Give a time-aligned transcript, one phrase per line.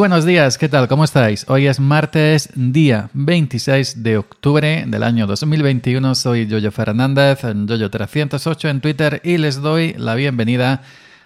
[0.00, 0.88] Buenos días, ¿qué tal?
[0.88, 1.44] ¿Cómo estáis?
[1.46, 6.14] Hoy es martes, día 26 de octubre del año 2021.
[6.14, 10.80] Soy Yoyo Fernández, en Yoyo308 en Twitter y les doy la bienvenida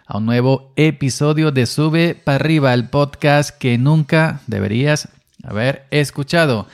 [0.08, 5.08] a un nuevo episodio de Sube para arriba, el podcast que nunca deberías
[5.44, 6.66] haber escuchado.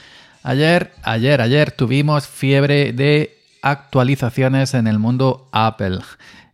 [0.42, 5.98] Ayer, ayer, ayer tuvimos fiebre de actualizaciones en el mundo Apple.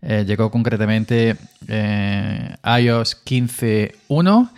[0.03, 1.37] Eh, llegó concretamente
[1.69, 4.51] eh, iOS 15.1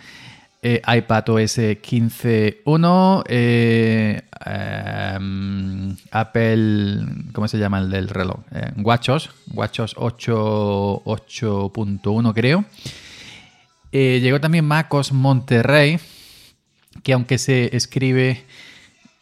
[0.61, 6.99] eh, iPadOS 15.1, eh, em, Apple,
[7.31, 8.41] ¿cómo se llama el del reloj?
[8.51, 12.65] Eh, WatchOS, WatchOS 8.1 creo.
[13.91, 15.97] Llegó también MacOS Monterrey,
[17.03, 18.43] que aunque se escribe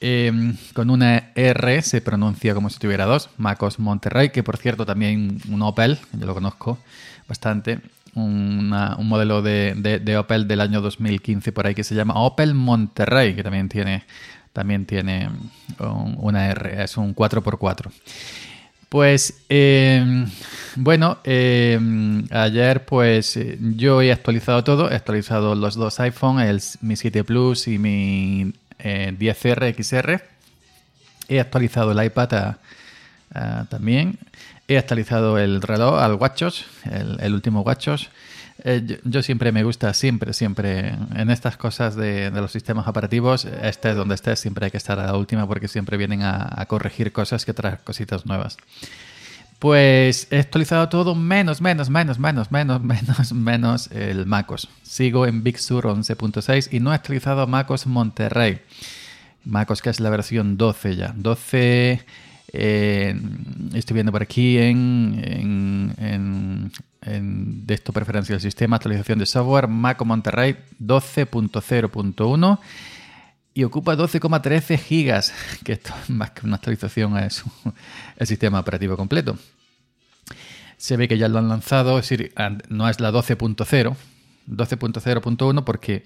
[0.01, 4.87] em, con una R, se pronuncia como si tuviera dos, MacOS Monterrey, que por cierto
[4.87, 6.79] también un Opel, yo lo conozco
[7.27, 7.79] bastante,
[8.17, 13.43] un modelo de, Opel del año 2015 por ahí que se llama Opel Monterrey, que
[13.43, 14.03] también tiene,
[14.53, 15.29] también tiene
[15.79, 17.91] una R, es un 4x4.
[18.89, 20.25] Pues eh,
[20.75, 21.77] bueno, eh,
[22.31, 27.67] ayer pues yo he actualizado todo, he actualizado los dos iPhone, el, mi 7 Plus
[27.67, 30.21] y mi 10R eh, XR.
[31.27, 32.55] He actualizado el iPad
[33.69, 34.17] también.
[34.69, 38.09] He actualizado el reloj al WatchOS, el, último WatchOS.
[38.65, 43.95] Eh, yo, siempre me gusta, siempre, siempre, en estas cosas de, los sistemas operativos, estés
[43.95, 47.45] donde estés, siempre hay que estar a la última porque siempre vienen a, corregir cosas
[47.45, 48.57] que traen cositas nuevas.
[49.59, 54.67] Pues he actualizado todo menos, menos, menos, menos, menos, menos, menos el MacOS.
[54.83, 58.59] Sigo en Big Sur 11.6 y no he actualizado MacOS Monterrey.
[59.45, 61.13] MacOS que es la versión 12 ya.
[61.15, 62.05] 12
[62.59, 63.15] eh,
[63.75, 66.71] estoy viendo por aquí en, en,
[67.67, 72.59] de esto preferencia del sistema, actualización de software, Mac Monterrey 12.0.1
[73.53, 77.43] y ocupa 12,13 gigas, que esto más que una actualización es
[78.17, 79.37] el sistema operativo completo.
[80.77, 82.33] Se ve que ya lo han lanzado, es decir,
[82.69, 83.95] no es la 12.0,
[84.49, 86.03] 12.0.1 porque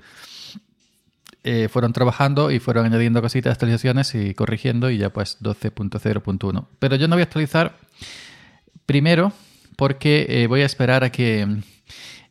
[1.44, 6.68] eh, fueron trabajando y fueron añadiendo cositas, actualizaciones y corrigiendo y ya pues 12.0.1.
[6.78, 7.78] Pero yo no voy a actualizar
[8.85, 9.34] primero
[9.75, 11.47] porque eh, voy a esperar a que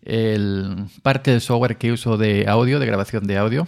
[0.02, 3.66] el, parte del software que uso de audio, de grabación de audio,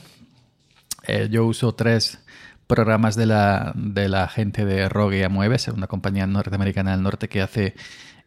[1.08, 2.20] eh, yo uso tres
[2.68, 7.42] programas de la, de la gente de Rogue Amueves, una compañía norteamericana del norte que
[7.42, 7.74] hace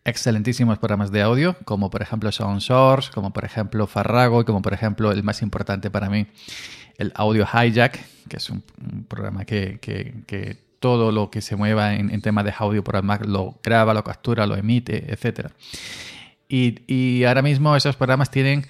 [0.05, 4.73] excelentísimos programas de audio, como por ejemplo SoundSource, como por ejemplo Farrago y como por
[4.73, 6.27] ejemplo el más importante para mí,
[6.97, 7.99] el Audio Hijack,
[8.29, 8.63] que es un,
[9.07, 13.55] programa que, todo lo que se mueva en, tema de audio por el Mac lo
[13.63, 15.49] graba, lo captura, lo emite, etc.
[16.47, 18.65] Y, ahora mismo esos programas tienen...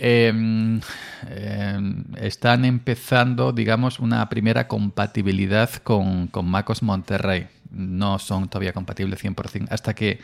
[0.00, 0.80] Em,
[1.28, 7.48] em, están empezando, digamos, una primera compatibilidad con, con MacOS Monterrey.
[7.72, 9.66] No son todavía compatibles 100%.
[9.70, 10.20] Hasta que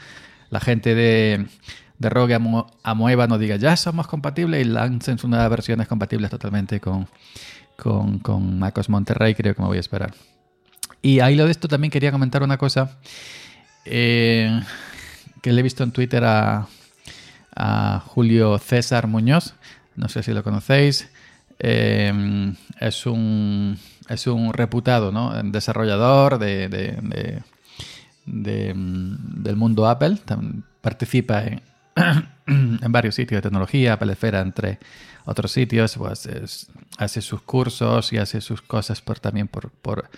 [0.50, 1.46] la gente de,
[1.98, 2.38] de Rogue
[2.82, 7.08] Amueva no diga ya somos compatibles y lancen nuevas versiones compatibles totalmente con,
[7.76, 10.14] con, con MacOS Monterrey, creo que me voy a esperar.
[11.02, 12.98] Y ahí lo de esto también quería comentar una cosa
[13.84, 14.62] eh,
[15.42, 16.66] que le he visto en Twitter a,
[18.06, 19.54] Julio César Muñoz,
[19.94, 21.08] no sé si lo conocéis,
[21.60, 23.78] eh, es, un,
[24.08, 25.40] es un reputado ¿no?
[25.44, 27.42] desarrollador de, de,
[28.26, 30.18] del mundo Apple,
[30.80, 31.42] participa
[32.46, 34.78] en, varios sitios de tecnología, Apple Esfera, entre
[35.24, 36.68] otros sitios, pues
[36.98, 40.10] hace sus cursos y hace sus cosas por, también por, por,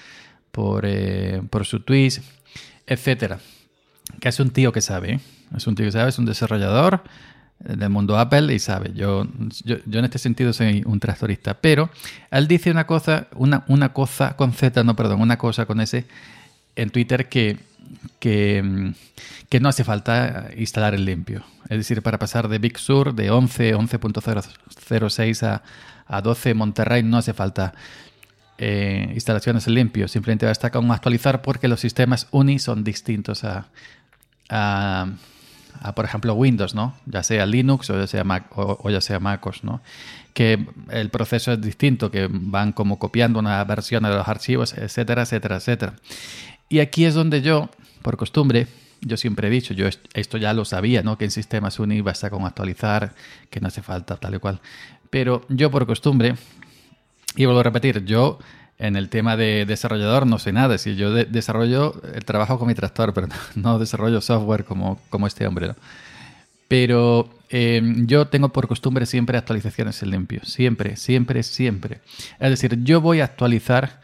[0.51, 2.15] por, eh, su tweet,
[2.87, 3.39] etcétera.
[4.21, 5.21] Que es un tío que sabe, ¿eh?
[5.57, 7.03] es un tío que sabe, es un desarrollador
[7.59, 9.27] del mundo Apple y sabe, yo,
[9.65, 11.89] yo, en este sentido soy un tractorista, pero
[12.31, 16.05] él dice una cosa, una, una cosa con Z, no, perdón, una cosa con S
[16.77, 17.59] en Twitter que
[18.19, 18.93] que,
[19.49, 21.45] que, no hace falta instalar el limpio.
[21.69, 25.63] Es decir, para pasar de Big Sur de 11, 11.06 a,
[26.07, 27.75] a 12 Monterrey no hace falta
[28.59, 30.09] eh, instalaciones limpio.
[30.09, 33.69] Simplemente basta con actualizar porque los sistemas UNI son distintos a,
[34.49, 35.09] a,
[35.95, 36.95] por ejemplo, Windows, ¿no?
[37.05, 39.83] Ya sea Linux o ya sea Mac o, ya sea MacOS, ¿no?
[40.33, 45.23] Que el proceso es distinto, que van como copiando una versión de los archivos, etcétera,
[45.23, 45.95] etcétera, etcétera.
[46.69, 47.71] Y aquí es donde yo,
[48.03, 48.67] por costumbre,
[49.01, 51.19] yo siempre he dicho, yo esto ya lo sabía, ¿no?
[51.19, 53.15] Que en sistemas UNI basta con actualizar,
[53.51, 54.61] que no hace falta tal y cual.
[55.11, 56.35] Pero yo por costumbre,
[57.37, 58.39] y vuelvo a repetir, yo
[58.79, 60.79] en el tema de desarrollador no sé nada.
[60.79, 65.47] Si yo desarrollo el trabajo con mi tractor, pero no, desarrollo software como, como este
[65.47, 65.75] hombre,
[66.69, 70.41] Pero eh, yo tengo por costumbre siempre actualizaciones en limpio.
[70.45, 72.01] Siempre, siempre, siempre.
[72.41, 74.01] Es decir, yo voy a actualizar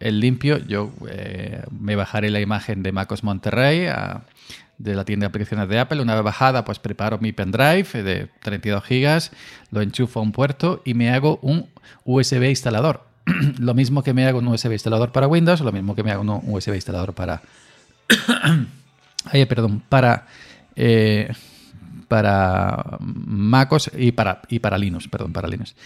[0.00, 0.58] el limpio.
[0.58, 3.86] Yo eh, me bajaré la imagen de MacOS Monterrey
[4.78, 6.00] de la tienda de aplicaciones de Apple.
[6.00, 9.30] Una vez bajada, pues preparo mi pendrive de 32 gigas,
[9.70, 11.68] lo enchufo a un puerto y me hago un
[12.04, 13.06] USB instalador.
[13.58, 16.22] lo mismo que me hago un USB instalador para Windows, lo mismo que me hago
[16.22, 17.42] un USB instalador para...
[19.26, 20.26] Ay, perdón, para...
[20.76, 21.30] Eh,
[22.08, 25.76] para MacOS y para, y para Linux, perdón, para Linux.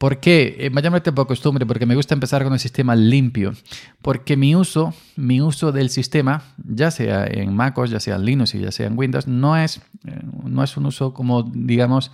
[0.00, 0.56] ¿Por qué?
[0.58, 3.52] Eh, mayormente por costumbre, porque me gusta empezar con el sistema limpio.
[4.00, 8.54] Porque mi uso, mi uso del sistema, ya sea en MacOS, ya sea en Linux
[8.54, 9.76] y ya sea en Windows, no es,
[10.06, 12.12] eh, no es un uso como, digamos,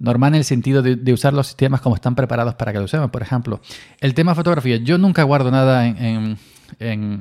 [0.00, 3.08] normal en el sentido de, usar los sistemas como están preparados para que lo usemos.
[3.12, 3.60] Por ejemplo,
[4.00, 4.78] el tema fotografía.
[4.78, 6.36] Yo nunca guardo nada en,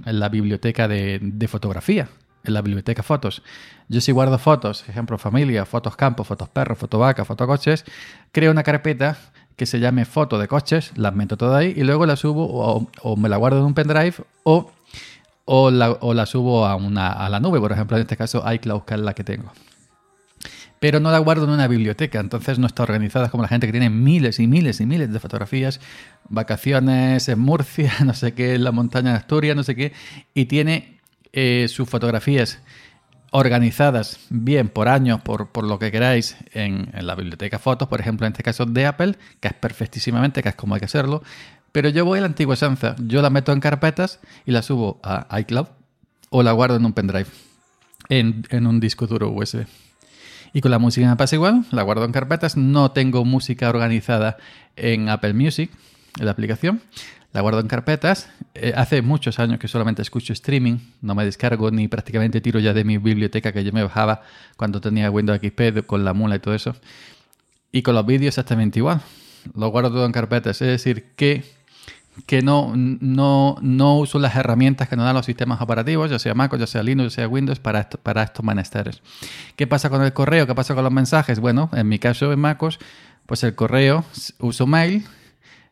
[0.04, 2.10] la biblioteca de, de fotografía
[2.44, 3.44] en la biblioteca fotos.
[3.88, 7.86] Yo si guardo fotos, ejemplo familia, fotos campo, fotos perros, foto vaca, coches,
[8.32, 9.18] creo una carpeta
[9.56, 13.16] que se llame foto de coches, las meto todas ahí y luego la subo o,
[13.16, 14.72] me la guardo en un pendrive o,
[15.46, 18.96] o, la, subo a, una, a la nube, por ejemplo, en este caso iCloud, que
[18.96, 19.52] es la que tengo.
[20.80, 23.72] Pero no la guardo en una biblioteca, entonces no está organizada como la gente que
[23.72, 25.80] tiene miles y miles y miles de fotografías,
[26.28, 29.94] vacaciones en Murcia, no sé qué, en la montaña de Asturias, no sé qué,
[30.34, 31.00] y tiene
[31.32, 32.60] eh, sus fotografías
[33.36, 38.32] organizadas bien por años, por, lo que queráis, en, la biblioteca fotos, por ejemplo, en
[38.32, 41.22] este caso de Apple, que es perfectísimamente, que es como hay que hacerlo,
[41.74, 45.02] pero yo voy a la antigua esencia, yo la meto en carpetas y la subo
[45.04, 45.68] a iCloud
[46.30, 47.28] o la guardo en un pendrive,
[48.08, 49.66] en, en un disco duro USB.
[50.54, 54.38] Y con la música me pasa igual, la guardo en carpetas, no tengo música organizada
[54.78, 55.70] en Apple Music,
[56.18, 56.82] en la aplicación,
[57.36, 58.30] la guardo en carpetas.
[58.54, 62.74] Eh, hace muchos años que solamente escucho streaming, no me descargo ni prácticamente tiro ya
[62.74, 64.22] de mi biblioteca que yo me bajaba
[64.56, 66.78] cuando tenía Windows XP con la mula y todo eso.
[67.74, 69.02] Y con los vídeos exactamente igual.
[69.54, 70.62] Lo guardo todo en carpetas.
[70.62, 71.44] Es decir, que,
[72.26, 76.34] que no, no, no uso las herramientas que nos dan los sistemas operativos, ya sea
[76.36, 79.02] Mac, ya sea Linux, ya sea Windows, para, para estos menesteres.
[79.58, 80.48] ¿Qué pasa con el correo?
[80.48, 81.42] ¿Qué pasa con los mensajes?
[81.42, 82.80] Bueno, en mi caso en MacOS,
[83.26, 84.06] pues el correo
[84.40, 85.04] uso mail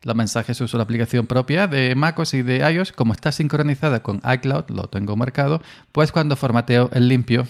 [0.04, 2.92] los mensajes uso la aplicación propia de MacOS y de iOS.
[2.92, 5.62] Como está sincronizada con iCloud, lo tengo marcado,
[5.92, 7.46] pues cuando formateo el limpio,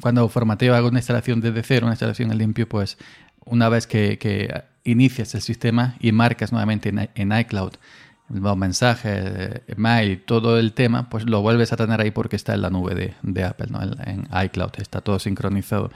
[0.00, 2.96] cuando formateo hago una instalación desde cero, una instalación en limpio, pues
[3.44, 7.74] una vez que, inicias el sistema y marcas nuevamente en, iCloud
[8.30, 12.62] los mensajes, mail, todo el tema, pues lo vuelves a tener ahí porque está en
[12.62, 13.82] la nube de, Apple, ¿no?
[13.82, 15.90] en iCloud, está todo sincronizado.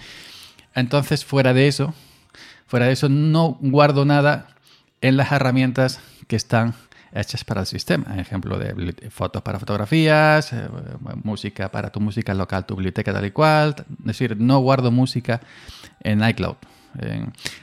[0.74, 1.94] Entonces, fuera de eso,
[2.66, 4.48] Fuera de eso, no guardo nada
[5.00, 6.74] en las herramientas que están
[7.14, 8.18] hechas para el sistema.
[8.18, 10.68] Ejemplo de fotos para fotografías, eh,
[11.22, 13.76] música para tu música local, tu biblioteca tal y cual.
[14.00, 15.40] Es decir, no guardo música
[16.00, 16.56] en iCloud,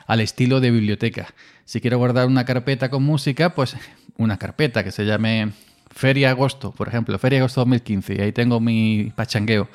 [0.08, 1.28] al estilo de biblioteca.
[1.66, 3.76] Si quiero guardar una carpeta con música, pues
[4.18, 5.52] una carpeta que se llame
[5.90, 9.70] Feria Agosto, por ejemplo, Feria Agosto 2015, y ahí tengo mi pachangueo.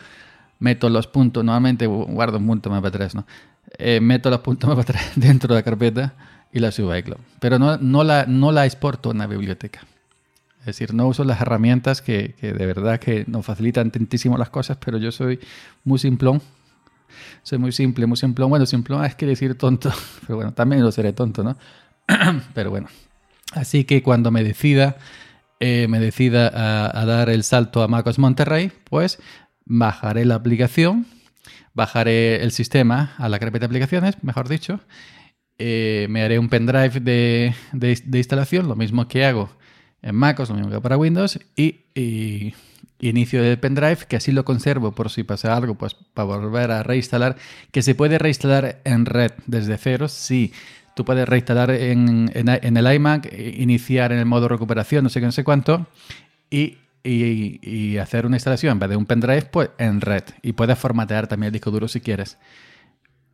[0.58, 3.26] Meto los puntos, normalmente guardo un punto MP3, ¿no?
[3.78, 6.14] Eh, meto los puntos dentro de la carpeta
[6.52, 7.20] y la subo a iCloud.
[7.40, 9.80] Pero no, no, la, no la exporto en la biblioteca.
[10.60, 14.50] Es decir, no uso las herramientas que, que, de verdad que nos facilitan tantísimo las
[14.50, 15.38] cosas, pero yo soy
[15.84, 16.42] muy simplón.
[17.42, 18.50] Soy muy simple, muy simplón.
[18.50, 19.92] Bueno, simplón es que decir tonto,
[20.22, 21.56] pero bueno, también lo seré tonto, ¿no?
[22.54, 22.88] pero bueno.
[23.52, 24.96] Así que cuando me decida,
[25.60, 29.20] eh, me decida a, a, dar el salto a MacOS Monterrey, pues
[29.64, 31.06] bajaré la aplicación
[31.74, 34.80] bajaré el sistema a la carpeta de aplicaciones, mejor dicho.
[35.58, 39.50] Eh, me haré un pendrive de, de, instalación, lo mismo que hago
[40.02, 42.54] en MacOS, lo mismo que para Windows, y,
[43.00, 46.82] inicio el pendrive, que así lo conservo por si pasa algo, pues para volver a
[46.82, 47.36] reinstalar,
[47.70, 50.52] que se puede reinstalar en red desde cero, sí.
[50.94, 55.26] Tú puedes reinstalar en, en el iMac, iniciar en el modo recuperación, no sé qué,
[55.26, 55.86] no sé cuánto,
[56.50, 60.24] y y, hacer una instalación en vez de un pendrive, pues en red.
[60.42, 62.38] Y puedes formatear también el disco duro si quieres.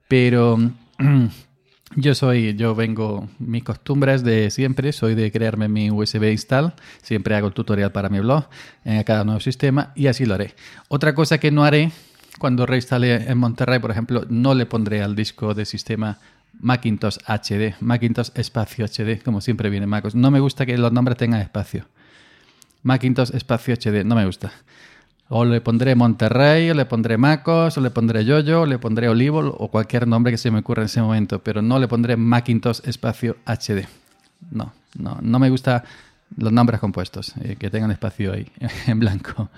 [0.08, 0.58] Pero
[1.96, 6.74] yo soy, yo vengo, mis costumbres de siempre, soy de crearme mi USB install.
[7.02, 8.48] Siempre hago el tutorial para mi blog
[8.84, 10.54] en cada nuevo sistema y así lo haré.
[10.88, 11.90] Otra cosa que no haré
[12.38, 16.18] cuando reinstale en Monterrey, por ejemplo, no le pondré al disco de sistema
[16.60, 20.14] Macintosh HD, Macintosh espacio HD, como siempre viene MacOS.
[20.14, 21.86] No me gusta que los nombres tengan espacio.
[22.82, 24.52] Macintosh espacio HD, no me gusta.
[25.28, 29.08] O le pondré Monterrey, o le pondré Macos, o le pondré Yoyo, o le pondré
[29.08, 32.16] Olivo, o cualquier nombre que se me ocurra en ese momento, pero no le pondré
[32.16, 33.86] Macintosh espacio HD.
[34.50, 35.84] No, no, no me gusta
[36.36, 38.46] los nombres compuestos, eh, que tengan espacio ahí
[38.86, 39.48] en blanco.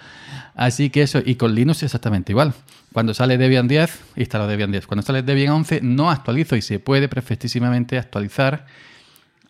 [0.54, 2.54] Así que eso, y con Linux exactamente igual.
[2.92, 4.86] Cuando sale Debian 10, instalo Debian 10.
[4.86, 8.66] Cuando sale Debian 11, no actualizo y se puede perfectísimamente actualizar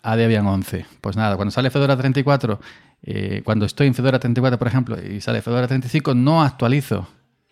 [0.03, 0.87] a Debian 11.
[1.01, 2.61] Pues nada, cuando sale Fedora 34,
[3.07, 7.07] eh, cuando estoy en Fedora 34, por ejemplo, y sale Fedora 35, no actualizo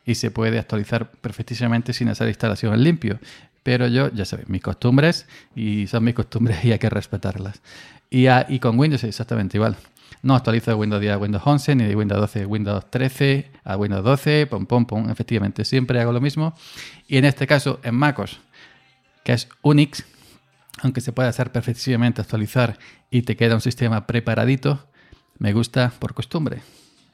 [0.05, 3.19] y se puede actualizar perfectísimamente sin hacer instalación en limpio.
[3.63, 7.61] Pero yo, ya sabéis, mis costumbres y son mis costumbres y hay que respetarlas.
[8.11, 9.77] Y, y con Windows exactamente igual.
[10.23, 13.51] No actualizo de Windows 10 a Windows 11, ni de Windows 12 a Windows 13
[13.65, 15.11] a Windows 12, pom, pom, pom.
[15.11, 16.55] Efectivamente, siempre hago lo mismo.
[17.09, 18.41] Y en este caso, en MacOS,
[19.25, 20.05] que es Unix,
[20.83, 22.79] aunque se puede hacer perfectísimamente actualizar
[23.11, 24.87] y te queda un sistema preparadito,
[25.43, 26.61] me gusta por costumbre.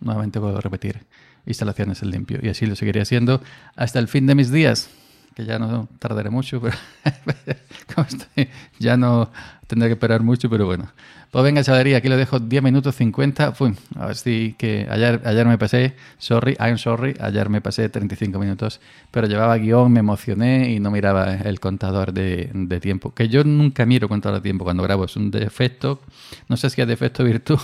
[0.00, 1.06] Nuevamente puedo repetir,
[1.46, 2.38] instalaciones en limpio.
[2.42, 3.40] Y así lo seguiré haciendo
[3.74, 4.90] hasta el fin de mis días
[5.38, 6.76] que ya no tardaré mucho, pero
[8.80, 9.30] ya no
[9.68, 10.90] tendré que esperar mucho, pero bueno.
[11.30, 13.52] Pues venga, chavalería, aquí lo dejo 10 minutos 50.
[13.52, 17.88] Fui, a ver si que ayer, ayer me pasé, sorry, I'm sorry, ayer me pasé
[17.88, 18.80] 35 minutos,
[19.12, 23.14] pero llevaba guion, me emocioné y no miraba el contador de, de tiempo.
[23.14, 26.00] Que yo nunca miro contador de tiempo cuando grabo, es un defecto.
[26.48, 27.60] No sé si es defecto o virtud,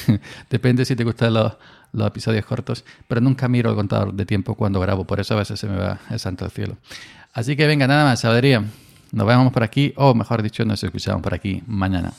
[0.50, 1.52] depende si te gustan los,
[1.92, 5.38] los episodios cortos, pero nunca miro el contador de tiempo cuando grabo, por eso a
[5.38, 6.76] veces se me va el santo cielo.
[7.32, 8.64] Así que venga, nada más, sabería.
[9.12, 12.12] Nos vemos por aquí, o mejor dicho, nos escuchamos por aquí mañana.